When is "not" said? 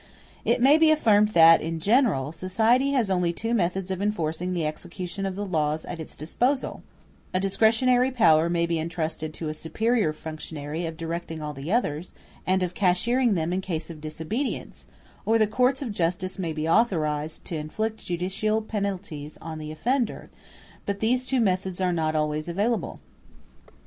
21.93-22.15